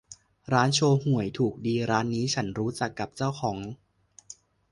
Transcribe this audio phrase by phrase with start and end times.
[0.53, 3.57] ร้านโชห่วยถูกดีร้านนี้ฉันรู้จักกับเจ้าของ